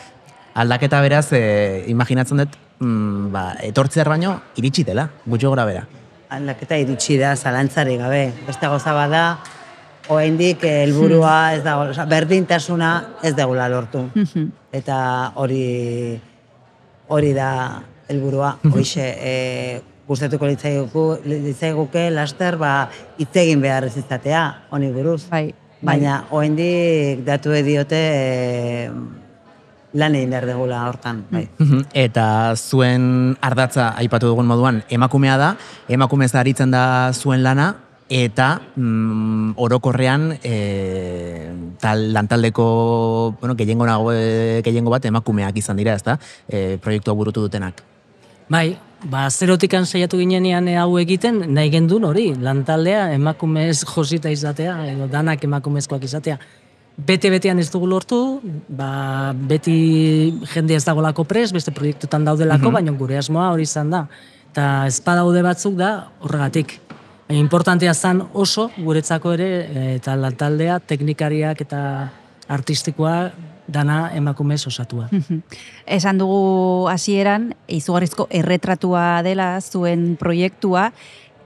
Aldaketa 0.53 0.99
beraz, 1.01 1.31
e, 1.33 1.85
imaginatzen 1.87 2.43
dut, 2.43 2.57
mm, 2.79 3.31
ba, 3.31 3.43
etortzear 3.63 4.09
baino, 4.09 4.35
iritsi 4.59 4.83
dela, 4.83 5.09
gutxo 5.25 5.49
gora 5.49 5.65
bera. 5.65 5.85
Aldaketa 6.29 6.77
iritsi 6.77 7.17
da, 7.17 7.35
zalantzari 7.35 7.97
gabe. 7.97 8.31
Beste 8.47 8.67
gauza 8.67 8.93
bada, 8.93 9.23
oraindik 10.09 10.63
helburua 10.63 11.53
ez 11.55 11.63
dago, 11.63 11.87
osea, 11.91 12.05
berdintasuna 12.05 12.91
ez 13.23 13.35
degula 13.35 13.69
lortu. 13.69 14.05
Eta 14.71 14.97
hori 15.35 16.19
hori 17.11 17.33
da 17.35 17.81
helburua. 18.07 18.57
Hoixe, 18.71 19.07
e, 19.19 19.81
gustatuko 20.07 20.47
litzaiguke, 20.49 21.21
litzaiguke 21.27 22.09
laster 22.11 22.57
ba 22.59 22.89
hitz 23.19 23.33
egin 23.43 23.61
behar 23.63 23.87
ez 23.87 23.95
izatea 23.97 24.43
honi 24.71 24.91
buruz. 24.91 25.25
Bai, 25.31 25.49
Baina 25.81 26.27
oraindik 26.29 27.23
datu 27.25 27.55
diote 27.65 27.97
e, 27.97 28.89
lan 29.93 30.15
egin 30.15 30.31
behar 30.31 30.47
degula 30.47 30.85
hortan, 30.87 31.25
bai. 31.31 31.47
Mhm. 31.59 31.85
Eta 31.93 32.55
zuen 32.55 33.37
ardatza 33.41 33.91
aipatu 33.99 34.31
dugun 34.31 34.47
moduan 34.47 34.83
emakumea 34.89 35.37
da, 35.37 35.55
emakumez 35.89 36.33
aritzen 36.35 36.71
da 36.71 37.11
zuen 37.13 37.43
lana, 37.43 37.75
eta 38.11 38.59
mm, 38.75 39.53
orokorrean 39.55 40.37
e, 40.43 40.55
tal, 41.79 42.11
lantaldeko 42.11 43.37
bueno, 43.39 43.55
gehiengo, 43.55 43.87
nago, 43.87 44.11
e, 44.11 44.59
gehiengo 44.65 44.91
bat 44.91 45.07
emakumeak 45.07 45.55
izan 45.57 45.79
dira, 45.79 45.95
ezta? 45.95 46.19
E, 46.47 46.77
proiektua 46.83 47.15
burutu 47.15 47.47
dutenak. 47.47 47.79
Bai, 48.51 48.75
ba, 49.07 49.29
zerotikan 49.31 49.87
saiatu 49.87 50.19
ginenean 50.19 50.67
hau 50.75 50.97
egiten, 50.99 51.39
nahi 51.55 51.71
gendun 51.71 52.03
hori, 52.03 52.33
lantaldea 52.35 53.13
emakumez 53.15 53.85
josita 53.87 54.29
izatea, 54.29 54.75
edo 54.91 55.07
danak 55.07 55.47
emakumezkoak 55.47 56.03
izatea. 56.03 56.35
Bete-betean 57.07 57.59
ez 57.61 57.69
dugu 57.71 57.87
lortu, 57.89 58.17
ba, 58.69 59.31
beti 59.33 59.73
jende 60.53 60.75
ez 60.75 60.83
dagolako 60.85 61.23
pres, 61.25 61.49
beste 61.55 61.73
proiektutan 61.73 62.25
daudelako, 62.27 62.71
baina 62.75 62.93
gure 62.97 63.17
asmoa 63.17 63.49
hori 63.53 63.65
izan 63.65 63.89
da. 63.93 64.05
Eta 64.51 64.65
ezpadaude 64.91 65.41
batzuk 65.45 65.77
da 65.79 65.91
horregatik. 66.21 66.75
Baina 67.29 67.41
importantea 67.41 67.93
zan 67.93 68.25
oso 68.33 68.69
guretzako 68.77 69.33
ere, 69.37 69.49
eta 69.95 70.17
lantaldea, 70.19 70.79
teknikariak 70.83 71.63
eta 71.65 71.81
artistikoa 72.51 73.31
dana 73.71 74.11
emakumez 74.17 74.59
osatua. 74.67 75.07
Esan 75.85 76.19
dugu 76.19 76.89
hasieran 76.91 77.53
izugarrizko 77.71 78.27
erretratua 78.29 79.21
dela 79.23 79.53
zuen 79.61 80.17
proiektua, 80.19 80.91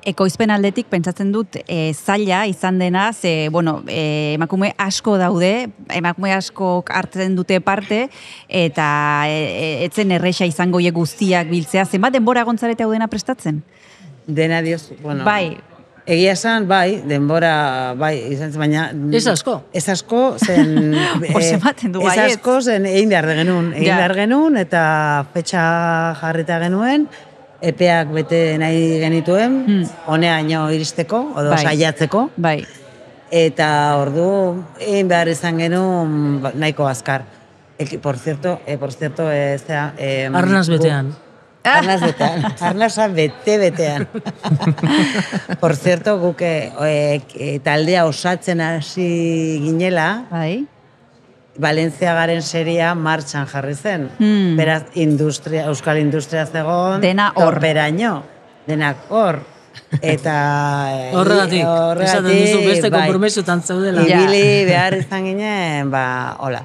ekoizpen 0.06 0.54
aldetik 0.54 0.88
pentsatzen 0.92 1.32
dut 1.34 1.58
e, 1.66 1.92
zaila 1.94 2.46
izan 2.50 2.80
dena, 2.80 3.10
ze, 3.14 3.50
bueno, 3.52 3.80
e, 3.88 4.34
emakume 4.36 4.74
asko 4.78 5.18
daude, 5.22 5.70
emakume 5.94 6.34
asko 6.36 6.84
hartzen 6.88 7.36
dute 7.36 7.60
parte, 7.62 8.06
eta 8.48 8.88
e, 9.28 9.38
e, 9.44 9.70
etzen 9.90 10.14
erresa 10.16 10.48
izango 10.48 10.82
ie 10.84 10.94
guztiak 10.96 11.50
biltzea, 11.52 11.86
zenbat 11.86 12.16
denbora 12.16 12.46
gontzarete 12.48 12.86
hau 12.86 12.92
dena 12.94 13.10
prestatzen? 13.12 13.64
Dena 14.28 14.62
dioz, 14.66 14.90
bueno, 15.02 15.26
Bai. 15.26 15.56
Egia 16.06 16.36
esan, 16.36 16.68
bai, 16.70 17.02
denbora, 17.10 17.96
bai, 17.98 18.14
izan 18.30 18.52
zen, 18.54 18.62
baina... 18.62 18.84
Ez 19.18 19.24
asko. 19.26 19.56
Ez 19.74 19.88
asko, 19.90 20.36
zen... 20.38 20.94
Hor 21.34 21.42
eh, 21.42 21.56
ematen 21.56 21.96
du, 21.96 22.04
Ez 22.04 22.12
baietz. 22.12 22.36
asko, 22.36 22.60
zen 22.62 22.86
egin 22.86 23.10
behar 23.10 23.26
genuen. 23.40 23.72
Egin 23.74 23.90
behar 23.90 24.14
genuen, 24.14 24.60
eta 24.62 24.84
fetxa 25.34 25.64
jarrita 26.20 26.60
genuen, 26.62 27.08
epeak 27.62 28.12
bete 28.14 28.58
nahi 28.58 29.00
genituen, 29.00 29.86
honeaino 30.08 30.70
iristeko, 30.72 31.20
odo 31.36 31.50
Hmm. 31.52 31.56
Bai. 31.56 31.64
saiatzeko, 31.64 32.30
Bai. 32.38 32.66
eta 33.32 33.98
ordu 33.98 34.64
egin 34.80 35.08
behar 35.08 35.28
izan 35.28 35.58
genuen 35.58 36.42
ba, 36.42 36.52
nahiko 36.56 36.88
azkar. 36.88 37.24
Eki, 37.78 37.98
por 37.98 38.18
cierto, 38.18 38.62
eh, 38.66 38.78
por 38.78 38.94
cierto, 38.94 39.30
eh, 39.32 39.58
zera... 39.60 39.94
Eh, 39.98 40.30
Arnaz 40.34 40.70
betean. 40.70 41.14
Arnaz 41.64 42.00
betean, 42.00 42.44
arnaza 42.62 43.08
bete-betean. 43.08 44.08
Por 45.60 45.76
cierto, 45.76 46.20
guk 46.20 46.42
eh, 46.42 46.72
eh, 47.34 47.60
taldea 47.64 48.06
osatzen 48.06 48.62
hasi 48.62 49.60
ginela, 49.64 50.26
Bai. 50.30 50.68
Valentzia 51.58 52.14
garen 52.14 52.42
seria 52.44 52.94
martxan 52.96 53.48
jarri 53.48 53.76
zen. 53.76 54.10
Hmm. 54.20 54.56
Beraz, 54.58 54.84
industria, 55.00 55.66
euskal 55.72 55.98
industria 56.02 56.46
zegoen, 56.46 57.00
Dena 57.02 57.30
hor. 57.36 57.54
torperaino, 57.56 58.24
denak 58.68 59.06
hor. 59.10 59.40
Eta... 60.02 60.36
eh, 60.92 61.12
Horregatik, 61.16 61.64
esaten 62.04 62.32
dizu 62.32 62.60
beste 62.66 62.90
bai. 62.90 63.02
konpromesutan 63.06 63.62
zaudela. 63.64 64.04
Ja. 64.08 64.22
Ibili 64.24 64.66
behar 64.68 64.98
izan 65.00 65.24
ginen, 65.30 65.92
ba, 65.92 66.36
hola. 66.40 66.64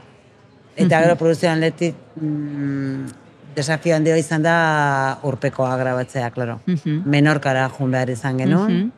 Eta 0.80 1.00
gero 1.04 1.16
produzioan 1.20 1.60
letik 1.60 1.94
mm, 2.16 3.06
desafio 3.54 3.94
handia 3.96 4.16
izan 4.16 4.42
da 4.46 5.18
urpekoa 5.26 5.74
grabatzea, 5.76 6.30
klaro. 6.34 6.60
Mhm. 6.66 7.02
Menorkara 7.10 7.68
jun 7.78 7.90
behar 7.94 8.10
izan 8.10 8.38
genuen, 8.38 8.72
Mhm. 8.78 8.90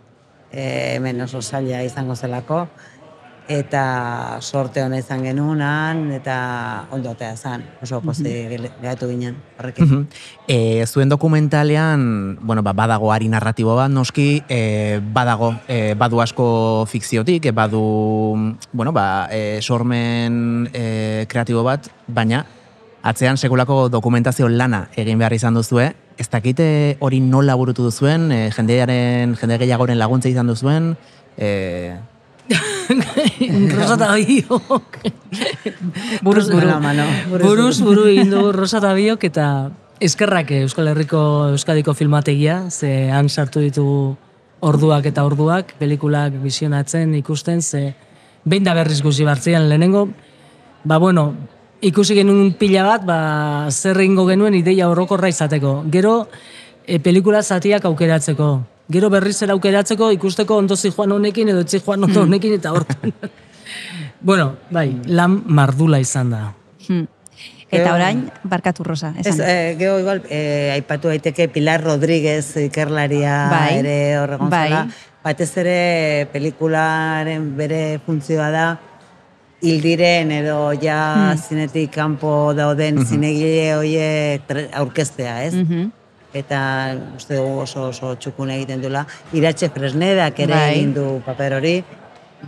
eh, 0.52 0.94
hemen 0.96 1.20
oso 1.24 1.40
zaila 1.42 1.82
izango 1.82 2.14
zelako, 2.16 2.66
eta 3.48 4.38
sorte 4.40 4.82
hona 4.82 4.98
izan 5.00 5.24
genunan, 5.26 6.04
eta 6.14 6.86
ondo 6.94 7.10
atea 7.10 7.36
zen, 7.36 7.64
oso 7.82 8.00
pozi 8.04 8.30
gehatu 8.80 9.08
ginen, 9.10 9.36
horrekin. 9.58 9.84
Mhm. 9.84 10.06
E, 10.46 10.86
zuen 10.86 11.08
dokumentalean, 11.08 12.38
bueno, 12.40 12.62
ba, 12.62 12.72
badago 12.72 13.12
ari 13.12 13.28
narratibo 13.28 13.76
bat, 13.76 13.90
noski, 13.90 14.42
e, 14.48 15.00
badago, 15.02 15.54
e, 15.68 15.94
badu 15.94 16.20
asko 16.22 16.86
fikziotik, 16.88 17.46
e, 17.46 17.52
badu, 17.52 18.56
bueno, 18.72 18.92
ba, 18.92 19.28
e, 19.30 19.60
sormen 19.60 20.68
e, 20.72 21.26
kreatibo 21.28 21.62
bat, 21.62 21.88
baina 22.06 22.46
atzean 23.02 23.36
sekulako 23.36 23.88
dokumentazio 23.90 24.48
lana 24.48 24.86
egin 24.96 25.18
behar 25.18 25.34
izan 25.34 25.54
duzue, 25.58 25.90
ez 26.18 26.28
dakite 26.30 26.96
hori 27.00 27.18
nola 27.20 27.56
burutu 27.58 27.82
duzuen, 27.82 28.30
e, 28.30 28.50
jendearen, 28.54 29.34
jende 29.40 29.58
gehiagoren 29.58 29.98
laguntza 29.98 30.30
izan 30.30 30.46
duzuen, 30.46 30.94
e, 31.36 31.96
Rosa 33.76 33.94
eta 33.96 34.10
biok. 34.16 34.98
Buruz 36.22 36.48
buru. 36.50 36.68
Mano 36.82 37.06
buruz 37.30 37.46
Buruz 37.46 37.76
buru 37.80 38.06
egin 38.10 38.30
dugu 38.32 38.52
Rosa 38.56 38.80
eta 38.82 38.92
biok 38.96 39.24
eta 39.30 39.46
eskerrak 40.02 40.50
eh, 40.50 40.62
Euskal 40.66 40.90
Herriko 40.90 41.22
Euskadiko 41.52 41.94
filmategia, 41.94 42.70
ze 42.70 43.10
han 43.10 43.28
sartu 43.28 43.60
ditugu 43.62 44.16
orduak 44.62 45.06
eta 45.06 45.24
orduak, 45.26 45.74
pelikulak 45.78 46.34
visionatzen, 46.42 47.14
ikusten, 47.18 47.62
ze 47.62 47.94
behin 48.44 48.64
da 48.64 48.74
berriz 48.74 49.00
guzi 49.02 49.24
bartzean 49.24 49.68
lehenengo, 49.68 50.08
ba 50.84 50.98
bueno, 50.98 51.32
ikusi 51.82 52.14
genuen 52.14 52.52
pila 52.58 52.84
bat, 52.86 53.06
ba, 53.06 53.18
zer 53.70 53.98
egingo 54.00 54.26
genuen 54.28 54.54
ideia 54.54 54.88
orokorra 54.90 55.30
izateko. 55.30 55.82
Gero, 55.90 56.28
e, 56.86 56.98
pelikula 57.02 57.42
zatiak 57.42 57.84
aukeratzeko. 57.90 58.50
Gero 58.92 59.08
berriz 59.10 59.36
zer 59.40 59.50
aukeratzeko 59.54 60.10
ikusteko 60.18 60.56
ondo 60.60 60.76
joan 60.76 61.12
honekin 61.16 61.48
edo 61.52 61.60
etzi 61.64 61.80
joan 61.80 62.04
ondo 62.04 62.22
honekin 62.26 62.54
eta 62.58 62.72
hortan. 62.74 63.12
bueno, 64.28 64.56
bai, 64.70 64.88
lan 65.06 65.42
mardula 65.46 66.00
izan 66.02 66.30
da. 66.34 66.42
Hmm. 66.88 67.06
Eta 67.72 67.94
orain, 67.94 68.26
barkatu 68.44 68.84
rosa, 68.84 69.14
Ez, 69.16 69.26
esan. 69.30 69.46
eh, 69.48 69.76
gero 69.78 69.94
igual, 70.02 70.18
eh, 70.28 70.72
aipatu 70.74 71.08
daiteke 71.08 71.46
Pilar 71.48 71.80
Rodríguez 71.82 72.50
ikerlaria 72.66 73.36
Bai, 73.48 73.78
ere 73.78 73.94
horregon 74.20 74.50
bai. 74.52 74.66
zela. 74.68 74.82
Batez 75.24 75.48
ere 75.62 76.26
pelikularen 76.34 77.46
bere 77.56 77.98
funtzioa 78.04 78.50
da 78.52 78.66
hil 79.62 79.80
diren 79.80 80.32
edo 80.34 80.72
ja 80.82 81.32
zinetik 81.38 81.92
kanpo 81.94 82.52
dauden 82.58 82.98
zinegile 83.06 83.74
horiek 83.78 84.44
tre- 84.48 84.68
aurkeztea, 84.74 85.44
ez? 85.46 85.54
Mhm. 85.54 85.90
Eta 86.32 86.60
uste 87.16 87.36
dugu 87.36 87.62
oso 87.66 87.88
oso 87.90 88.14
txukun 88.16 88.50
egiten 88.54 88.80
duela. 88.80 89.04
Iratxe 89.36 89.68
Fresnedak 89.74 90.40
ere 90.40 90.54
Bai. 90.54 90.70
egin 90.74 90.94
du 90.96 91.06
paper 91.26 91.58
hori. 91.58 91.76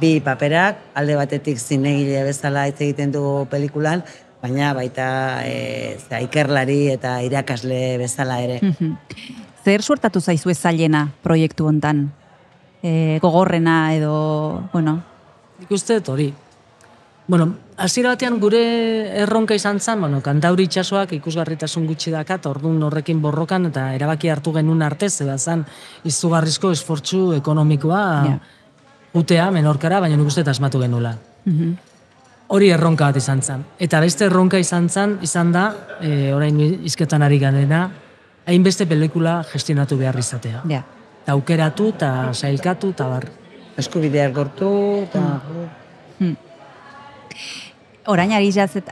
Bi 0.01 0.19
paperak, 0.25 0.81
alde 0.99 1.15
batetik 1.15 1.61
zinegile 1.61 2.25
bezala 2.27 2.65
hitz 2.67 2.81
egiten 2.81 3.13
du 3.15 3.45
pelikulan, 3.51 4.03
baina 4.43 4.73
baita 4.75 5.07
e, 5.47 5.95
zera, 6.01 6.19
ikerlari 6.25 6.81
eta 6.97 7.21
irakasle 7.23 7.99
bezala 8.03 8.41
ere. 8.43 8.59
Zer 9.65 9.87
suertatu 9.87 10.21
zaizu 10.21 10.51
ez 10.51 10.59
zailena 10.59 11.07
proiektu 11.23 11.69
hontan? 11.71 12.09
E, 12.83 13.21
gogorrena 13.23 13.95
edo, 13.95 14.15
bueno, 14.73 14.99
Nik 15.55 15.71
uste 15.71 16.01
dut 16.01 16.09
hori. 16.11 16.27
Bueno, 17.27 17.55
hasiera 17.81 18.11
batean 18.13 18.37
gure 18.39 18.61
erronka 19.23 19.55
izan 19.57 19.79
zen, 19.81 20.01
bueno, 20.01 20.19
kantauri 20.21 20.67
itxasoak 20.69 21.15
ikusgarritasun 21.17 21.87
gutxi 21.89 22.11
dakat, 22.13 22.45
orduan 22.51 22.83
horrekin 22.85 23.23
borrokan 23.23 23.71
eta 23.71 23.87
erabaki 23.97 24.29
hartu 24.29 24.53
genuen 24.53 24.83
arte, 24.85 25.09
zeba 25.09 25.39
zen 25.39 25.65
izugarrizko 26.05 26.71
esfortzu 26.77 27.33
ekonomikoa 27.39 28.03
Ja. 28.27 28.39
utea 29.15 29.51
menorkara, 29.51 30.01
baina 30.01 30.17
nik 30.17 30.27
uste 30.27 30.45
asmatu 30.51 30.81
genula. 30.81 31.17
Mhm. 31.47 31.73
Hori 32.49 32.69
erronka 32.71 33.07
bat 33.07 33.17
izan 33.17 33.41
zen. 33.43 33.65
Eta 33.81 34.01
beste 34.01 34.27
erronka 34.27 34.59
izan 34.59 34.89
zen, 34.91 35.19
izan 35.23 35.51
da, 35.53 35.75
e, 36.03 36.33
orain 36.35 36.61
izketan 36.85 37.23
ari 37.23 37.39
ganena, 37.39 37.91
hainbeste 38.47 38.85
pelikula 38.87 39.43
gestionatu 39.51 39.97
behar 39.97 40.19
izatea. 40.19 40.61
ja. 40.69 40.85
Eta 41.23 41.33
aukeratu, 41.33 41.89
eta 41.89 42.35
sailkatu, 42.35 42.91
eta 42.91 43.09
bar. 43.09 43.25
Eskubideak 43.79 44.35
gortu, 44.35 44.69
eta... 45.09 45.41
Orain 48.07 48.33
ari 48.37 48.51
jazet, 48.53 48.91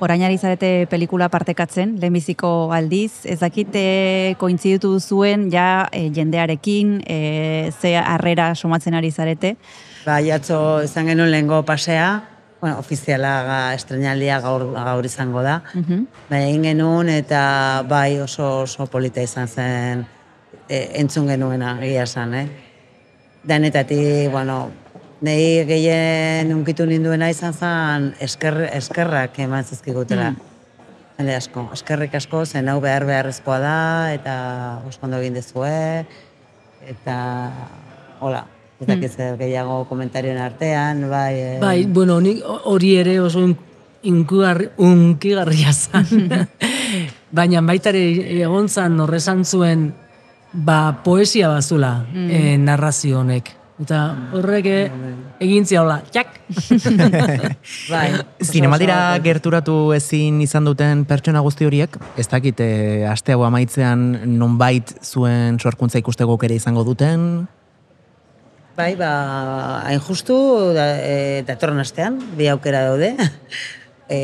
orain 0.00 0.22
ari 0.24 0.38
zarete 0.38 0.86
pelikula 0.90 1.28
partekatzen, 1.32 1.96
lehenbiziko 2.00 2.70
aldiz, 2.74 3.24
ez 3.28 3.38
dakite 3.40 4.36
kointziditu 4.40 4.98
zuen 5.00 5.50
ja 5.52 5.86
e, 5.92 6.08
jendearekin, 6.14 6.98
e, 7.06 7.18
ze 7.80 7.94
harrera 8.00 8.54
somatzen 8.54 8.94
ari 8.94 9.10
zarete. 9.10 9.56
Ba, 10.04 10.20
jatzo 10.24 10.82
izan 10.84 11.12
genuen 11.12 11.30
lehengo 11.30 11.62
pasea, 11.64 12.08
bueno, 12.60 12.78
ofiziala 12.80 13.32
ga, 13.44 13.58
estrenaldia 13.76 14.40
gaur, 14.40 14.70
gaur 14.72 15.04
izango 15.04 15.42
da. 15.44 15.60
Mhm. 15.74 16.06
Ba, 16.30 16.40
egin 16.40 16.64
genuen 16.70 17.12
eta 17.12 17.84
bai 17.88 18.20
oso 18.24 18.64
oso 18.64 18.86
polita 18.88 19.22
izan 19.22 19.48
zen 19.48 20.06
e, 20.68 20.88
entzun 21.00 21.28
genuena, 21.28 21.76
egia 21.82 22.08
esan, 22.08 22.34
eh? 22.34 22.46
Danetatik, 23.44 24.30
bueno, 24.32 24.70
nehi 25.24 25.64
gehien 25.68 26.50
unkitu 26.54 26.84
ninduena 26.88 27.30
izan 27.32 27.54
zen 27.56 28.10
esker, 28.24 28.58
eskerrak 28.76 29.38
eman 29.44 29.64
zizkigutela. 29.64 30.32
Jende 31.18 31.36
asko, 31.38 31.68
eskerrik 31.76 32.14
asko, 32.18 32.42
zen 32.46 32.68
hau 32.68 32.80
behar 32.82 33.04
beharrezkoa 33.06 33.58
da, 33.62 33.76
eta 34.16 34.34
oso 34.88 34.98
ondo 35.06 35.20
egin 35.22 35.36
dezue, 35.38 36.04
eta 36.90 37.16
hola, 38.20 38.42
ez 38.82 38.88
dakit 38.90 39.14
zer 39.14 39.36
gehiago 39.38 39.84
komentarioen 39.88 40.40
artean, 40.42 41.04
bai, 41.10 41.34
eh, 41.38 41.58
Bai, 41.62 41.84
bueno, 41.86 42.18
hori 42.66 42.96
ere 42.98 43.20
oso 43.22 43.44
in- 43.46 43.56
inkugarri- 44.02 44.72
unkigarria 44.76 45.72
zan. 45.72 46.06
Baina 47.34 47.62
baita 47.66 47.90
ere 47.94 48.02
egon 48.42 48.68
zan 48.68 48.98
horrezan 49.00 49.44
zuen 49.44 49.88
ba, 50.52 51.00
poesia 51.04 51.48
bazula 51.48 52.04
eh, 52.14 52.56
narrazio 52.58 53.20
honek. 53.22 53.48
Eta 53.82 54.00
horrek 54.38 54.68
egin 55.42 55.64
ziola, 55.66 55.96
jak! 56.14 56.36
bai. 57.92 58.06
Zinemaldira 58.38 58.98
gerturatu 59.24 59.90
ezin 59.96 60.38
izan 60.44 60.68
duten 60.68 61.02
pertsona 61.08 61.42
guzti 61.42 61.66
horiek, 61.66 61.98
ez 62.14 62.28
dakit 62.30 62.62
e, 62.62 62.70
aste 63.10 63.34
hau 63.34 63.42
amaitzean 63.42 64.04
nonbait 64.38 64.94
zuen 65.02 65.58
sorkuntza 65.58 65.98
ikusteko 65.98 66.38
ere 66.46 66.60
izango 66.60 66.86
duten, 66.86 67.48
Bai, 68.74 68.96
ba, 68.98 69.08
hain 69.86 70.00
justu, 70.02 70.34
da, 70.74 70.88
e, 70.98 71.42
datorren 71.46 71.78
astean, 71.78 72.16
bi 72.34 72.48
aukera 72.50 72.80
daude. 72.88 73.12
e, 74.10 74.18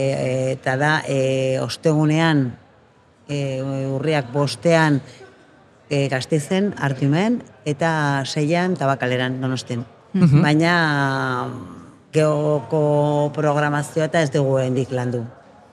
eta 0.56 0.74
da, 0.74 0.94
e, 1.06 1.58
ostegunean, 1.62 2.48
e, 3.30 3.60
urriak 3.94 4.32
bostean, 4.34 4.98
e, 5.86 6.08
gaztizen, 6.10 6.72
artimen, 6.82 7.44
eta 7.70 8.22
seian 8.26 8.76
tabakaleran 8.78 9.40
donostin. 9.40 9.84
Baina, 10.12 10.74
geoko 12.12 13.30
programazioa 13.34 14.08
eta 14.10 14.22
ez 14.24 14.30
dugu 14.34 14.58
hendik 14.58 14.90
landu. 14.94 15.22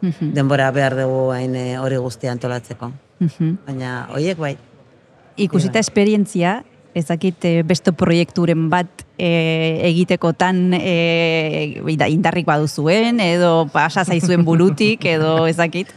Denbora 0.01 0.69
behar 0.71 0.93
dugu 0.99 1.31
hain 1.33 1.55
e, 1.57 1.67
hori 1.81 1.97
guztia 1.97 2.31
antolatzeko. 2.35 2.91
Mhm. 3.19 3.53
Baina, 3.65 4.07
hoiek 4.13 4.37
bai. 4.37 4.55
Ikusita 5.37 5.81
esperientzia, 5.81 6.63
ezakit 6.97 7.45
e, 7.45 7.53
beste 7.65 7.93
proiekturen 7.93 8.69
bat 8.69 9.03
e, 9.17 9.81
egitekotan 9.89 10.73
e, 10.77 11.81
indarrik 12.09 12.45
baduzuen, 12.45 13.21
edo 13.21 13.67
pasa 13.73 14.05
zaizuen 14.05 14.45
burutik, 14.45 15.05
edo 15.05 15.47
ezakit. 15.49 15.93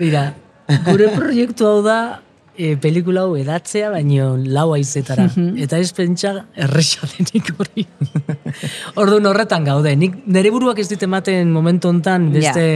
Mira, 0.00 0.34
gure 0.88 1.08
proiektu 1.16 1.68
hau 1.68 1.80
da 1.84 1.98
e, 2.56 2.74
pelikula 2.80 3.24
hau 3.24 3.34
edatzea, 3.38 3.90
baino 3.94 4.34
lau 4.36 4.72
aizetara. 4.76 5.26
Eta 5.60 5.78
ez 5.78 5.90
pentsa 5.96 6.34
erresa 6.66 7.08
denik 7.14 7.50
hori. 7.58 7.86
Orduan 9.00 9.26
horretan 9.30 9.66
gaude. 9.66 9.94
Nik 9.98 10.22
nire 10.26 10.52
buruak 10.54 10.80
ez 10.82 10.88
dit 10.90 11.02
ematen 11.02 11.52
momentu 11.52 11.90
hontan 11.90 12.30
beste 12.34 12.66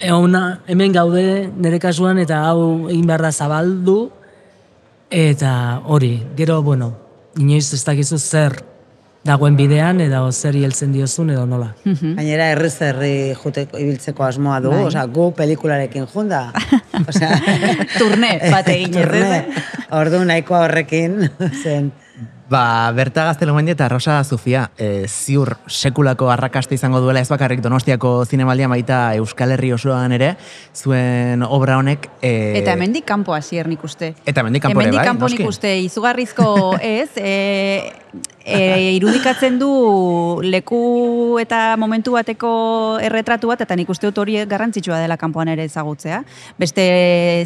e, 0.00 0.12
ona, 0.12 0.60
hemen 0.68 0.94
gaude 0.94 1.26
nire 1.56 1.80
kasuan 1.82 2.20
eta 2.22 2.42
hau 2.48 2.88
egin 2.88 3.06
behar 3.08 3.28
da 3.28 3.32
zabaldu. 3.32 3.98
Eta 5.08 5.52
hori, 5.88 6.18
gero, 6.36 6.60
bueno, 6.62 6.92
inoiz 7.40 7.70
ez 7.72 7.84
dakizu 7.86 8.18
zer 8.18 8.58
dagoen 9.28 9.56
bidean, 9.58 10.00
edo 10.04 10.20
zer 10.32 10.56
heltzen 10.56 10.92
diozun, 10.94 11.32
edo 11.34 11.44
nola. 11.48 11.70
Gainera 11.84 12.50
herriz 12.52 12.74
herri 12.84 13.12
juteko 13.36 13.80
ibiltzeko 13.80 14.24
asmoa 14.24 14.60
dugu, 14.64 14.76
Bai. 14.76 14.88
osea, 14.90 15.04
gu 15.12 15.30
pelikularekin 15.36 16.06
junda. 16.12 16.42
Osea, 17.10 17.38
Turne 17.98 18.30
bat 18.50 18.68
eginez, 18.68 19.04
ez? 19.04 19.08
turne. 19.08 19.64
Ordu 20.00 20.22
nahikoa 20.28 20.64
horrekin 20.66 21.18
zen. 21.62 21.92
Ba, 22.48 22.90
Berta 22.96 23.26
Gaztelumendi 23.28 23.74
eta 23.74 23.90
Rosa 23.92 24.22
Zufia, 24.24 24.70
e, 24.80 25.04
ziur 25.04 25.50
sekulako 25.68 26.30
arrakasta 26.32 26.72
izango 26.72 27.02
duela 27.04 27.20
ez 27.20 27.28
bakarrik 27.28 27.60
Donostiako 27.60 28.24
zinemaldia 28.24 28.70
baita 28.72 29.00
Euskal 29.20 29.52
Herri 29.52 29.74
osoan 29.76 30.14
ere, 30.16 30.30
zuen 30.72 31.44
obra 31.44 31.76
honek... 31.76 32.08
E, 32.22 32.30
Eta 32.62 32.72
hemendik 32.72 33.04
kanpo 33.04 33.34
hasier 33.36 33.68
nik 33.68 33.84
uste. 33.84 34.14
Eta 34.24 34.40
hemendik 34.40 34.64
kanpo 34.64 34.80
ere, 34.80 34.88
Hemendik 34.88 35.02
bai, 35.02 35.10
kanpo 35.10 35.28
nik 35.28 35.44
uste 35.44 35.74
izugarrizko 35.82 36.48
ez, 36.80 37.10
e, 37.20 37.34
e, 38.48 38.62
irudikatzen 38.96 39.60
du 39.60 39.68
leku 40.40 41.36
eta 41.44 41.76
momentu 41.76 42.16
bateko 42.16 42.50
erretratu 43.04 43.52
bat, 43.52 43.60
eta 43.60 43.76
nik 43.76 43.92
uste 43.92 44.08
dut 44.08 44.24
hori 44.24 44.40
garrantzitsua 44.48 45.02
dela 45.04 45.20
kanpoan 45.20 45.52
ere 45.52 45.68
ezagutzea. 45.68 46.24
Beste 46.56 46.88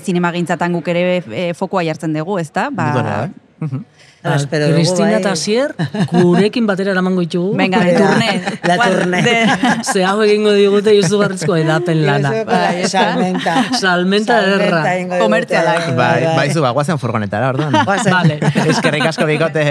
zinemagintzatan 0.07 0.79
guk 0.79 0.95
ere 0.95 1.25
e, 1.27 1.49
fokoa 1.59 1.83
jartzen 1.91 2.15
dugu, 2.15 2.39
ezta? 2.39 2.71
Ba, 2.71 2.93
Dudara, 2.95 3.25
eh? 3.27 3.79
Ba, 4.23 4.37
espero 4.37 4.69
Cristina 4.75 5.09
bai. 5.11 5.21
eta 5.21 5.33
Asier, 5.33 5.75
gurekin 6.13 6.67
batera 6.67 6.93
eramango 6.93 7.21
ditugu. 7.25 7.57
Venga, 7.59 7.81
de 7.83 7.95
turne. 7.99 8.43
La 8.71 8.77
turne. 8.79 9.23
De- 9.23 9.83
Ze 9.93 10.05
hau 10.05 10.21
egingo 10.23 10.53
digute 10.55 10.95
izugarrizko 10.95 11.57
edapen 11.59 12.05
lana. 12.09 12.31
Bai? 12.47 12.85
Salmenta. 12.89 13.57
Salmenta 13.81 14.39
erra. 14.45 14.83
egingo 14.95 15.15
digute. 15.17 15.25
Komertzialak. 15.25 15.89
Bai, 15.97 16.21
bai, 16.37 16.47
zu, 16.55 16.63
ba, 16.63 16.71
guazen 16.71 16.99
furgonetara, 17.03 17.49
orduan. 17.51 17.81
Guazen. 17.85 18.13
Vale. 18.15 18.39
Eskerrik 18.69 19.07
asko 19.11 19.27
bikote. 19.27 19.67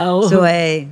Hau. 0.00 0.22
Zuei. 0.30 0.88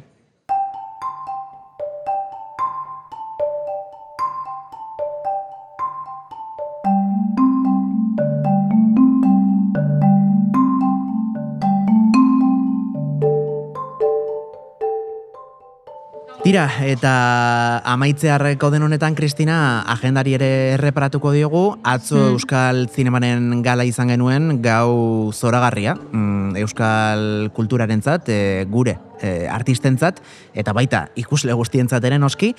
Tira, 16.49 16.63
eta 16.81 17.83
amaitzearreko 17.93 18.71
den 18.73 18.87
honetan, 18.87 19.13
Kristina, 19.13 19.83
agendari 19.93 20.33
ere 20.33 20.47
erreparatuko 20.79 21.35
diogu, 21.35 21.65
atzo 21.85 22.17
Hmm. 22.17 22.39
Euskal 22.39 22.89
Zinemaren 22.89 23.61
gala 23.63 23.85
izan 23.85 24.09
genuen 24.09 24.63
gau 24.63 25.31
zoragarria, 25.31 25.93
mm, 25.95 26.57
Euskal 26.57 27.51
kulturarentzat, 27.53 28.31
e, 28.31 28.65
gure 28.65 28.97
e, 29.21 29.47
artistentzat, 29.47 30.23
eta 30.55 30.73
baita 30.73 31.11
ikusle 31.17 31.53
guztientzat 31.53 32.03
ere 32.05 32.19
noski, 32.19 32.55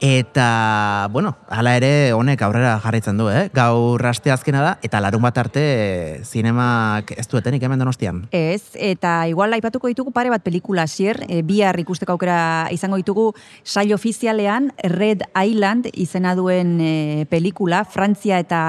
eta, 0.00 1.08
bueno, 1.12 1.36
hala 1.48 1.76
ere 1.78 2.12
honek 2.12 2.42
aurrera 2.42 2.74
jarraitzen 2.82 3.16
du, 3.18 3.28
eh? 3.30 3.48
Gaur 3.54 4.02
aste 4.06 4.32
azkena 4.34 4.60
da, 4.60 4.72
eta 4.84 5.00
larun 5.00 5.22
bat 5.22 5.38
arte 5.38 5.62
e, 5.62 6.24
zinemak 6.24 7.12
ez 7.16 7.26
duetenik 7.30 7.62
hemen 7.62 7.80
donostian. 7.80 8.24
Ez, 8.34 8.74
eta 8.74 9.14
igual 9.30 9.54
aipatuko 9.56 9.88
ditugu 9.88 10.12
pare 10.12 10.32
bat 10.34 10.42
pelikula 10.44 10.86
zier, 10.88 11.22
e, 11.28 11.40
bihar 11.46 11.78
ikusteko 11.80 12.16
aukera 12.16 12.68
izango 12.74 12.98
ditugu 13.00 13.30
sail 13.62 13.94
ofizialean 13.94 14.72
Red 14.82 15.24
Island 15.40 15.88
izena 15.94 16.34
duen 16.34 16.76
e, 16.82 17.26
pelikula, 17.30 17.84
Frantzia 17.84 18.42
eta 18.42 18.60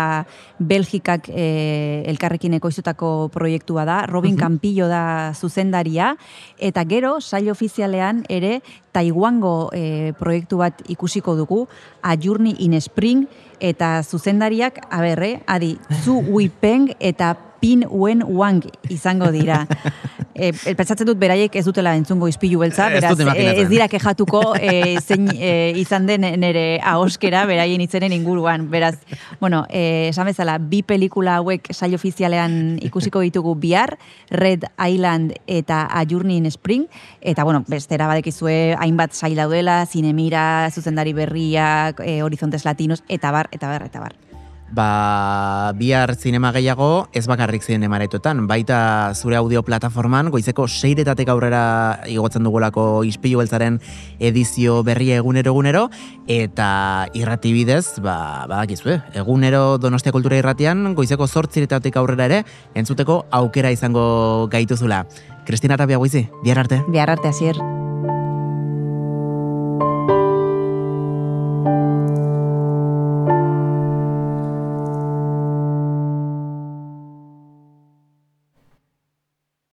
Belgikak 0.60 1.28
e, 1.34 2.04
elkarrekin 2.08 2.56
ekoiztutako 2.62 3.32
proiektua 3.34 3.84
da, 3.90 4.04
Robin 4.08 4.38
Campillo 4.38 4.88
da 4.88 5.34
zuzendaria, 5.36 6.14
eta 6.60 6.86
gero 6.88 7.18
sail 7.20 7.50
ofizialean 7.52 8.24
ere 8.30 8.62
Taiwango 8.96 9.70
e, 9.76 10.14
proiektu 10.16 10.62
bat 10.64 10.80
ikusiko 10.92 11.36
dugu, 11.36 11.66
A 12.02 12.16
Journey 12.16 12.56
in 12.64 12.80
Spring, 12.82 13.26
eta 13.60 14.00
zuzendariak, 14.04 14.80
aberre, 14.90 15.42
adi, 15.48 15.76
Zu 16.04 16.22
Wipeng 16.32 16.94
eta 17.00 17.34
Pin 17.66 17.82
Wen 17.90 18.22
Wang 18.22 18.62
izango 18.90 19.32
dira. 19.34 19.66
E, 20.36 20.50
pentsatzen 20.76 21.08
dut 21.08 21.16
beraiek 21.16 21.54
ez 21.56 21.62
dutela 21.64 21.94
entzungo 21.96 22.28
izpilu 22.28 22.58
beltza, 22.60 22.90
Ez 22.90 22.98
beraz 22.98 23.12
dut 23.14 23.22
e, 23.22 23.24
imaginatzen. 23.24 23.62
ez 23.62 23.70
dira 23.72 23.86
kejatuko 23.88 24.42
e, 24.60 24.98
zein 25.00 25.30
e, 25.32 25.52
izan 25.80 26.10
den 26.10 26.26
nere 26.42 26.66
ahoskera 26.84 27.46
beraien 27.48 27.80
itzenen 27.80 28.12
inguruan. 28.12 28.66
Beraz, 28.68 28.98
bueno, 29.40 29.62
e, 29.70 30.10
esan 30.10 30.28
bezala, 30.28 30.58
bi 30.60 30.82
pelikula 30.84 31.38
hauek 31.40 31.72
sail 31.72 31.96
ofizialean 31.96 32.82
ikusiko 32.84 33.24
ditugu 33.24 33.56
bihar, 33.64 33.96
Red 34.28 34.68
Island 34.76 35.38
eta 35.48 35.86
A 35.88 36.04
Journey 36.04 36.36
in 36.44 36.52
Spring, 36.52 36.92
eta 37.22 37.48
bueno, 37.48 37.64
bestera 37.72 38.12
badekizue 38.12 38.76
hainbat 38.76 39.16
sail 39.16 39.40
daudela, 39.40 39.86
zinemira, 39.86 40.68
zuzendari 40.68 41.16
berriak, 41.16 42.04
e, 42.04 42.20
horizontes 42.28 42.68
latinos, 42.68 43.06
eta 43.08 43.32
bar, 43.32 43.48
eta 43.56 43.72
bar, 43.72 43.88
eta 43.88 44.04
bar. 44.04 44.25
Ba, 44.74 45.72
bihar 45.78 46.16
zinema 46.18 46.50
gehiago 46.52 47.08
ez 47.14 47.28
bakarrik 47.30 47.62
zinemaretoetan, 47.64 48.48
baita 48.50 49.14
zure 49.14 49.38
audio 49.38 49.62
plataforman 49.64 50.32
goizeko 50.34 50.66
seiretatek 50.68 51.30
aurrera 51.30 52.02
igotzen 52.10 52.44
dugulako 52.44 53.04
ispilu 53.06 53.44
beltzaren 53.44 53.78
edizio 54.20 54.82
berria 54.84 55.22
egunero 55.22 55.54
egunero, 55.54 55.86
eta 56.28 57.08
irrati 57.14 57.54
bidez, 57.54 58.02
ba, 58.02 58.18
badakizue, 58.50 59.00
egunero 59.14 59.78
Donostia 59.78 60.16
Kultura 60.16 60.42
irratian 60.42 60.96
goizeko 60.98 61.28
zortziretatek 61.28 62.02
aurrera 62.02 62.26
ere 62.26 62.44
entzuteko 62.74 63.26
aukera 63.30 63.72
izango 63.72 64.50
gaituzula. 64.52 65.06
Kristina 65.46 65.78
Tapia 65.78 66.02
guizi, 66.02 66.26
bihar 66.44 66.66
arte. 66.66 66.82
Bihar 66.90 67.14
arte 67.14 67.30
hasier. 67.30 67.85